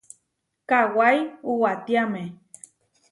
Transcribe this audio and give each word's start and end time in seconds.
Kawái 0.69 1.19
uwatiáme. 1.51 2.23